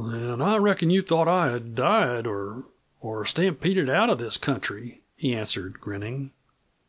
"Then 0.00 0.40
I 0.40 0.58
reckon 0.58 0.90
you 0.90 1.02
thought 1.02 1.26
I 1.26 1.50
had 1.50 1.74
died, 1.74 2.24
or 2.24 2.62
stampeded 3.26 3.90
out 3.90 4.08
of 4.08 4.18
this 4.18 4.36
country?" 4.36 5.00
he 5.16 5.34
answered, 5.34 5.80
grinning. 5.80 6.30